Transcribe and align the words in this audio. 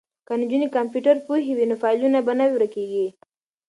که 0.27 0.33
نجونې 0.41 0.67
کمپیوټر 0.75 1.15
پوهې 1.25 1.53
وي 1.57 1.65
نو 1.69 1.75
فایلونه 1.81 2.19
به 2.25 2.33
نه 2.39 2.45
ورکیږي. 2.53 3.07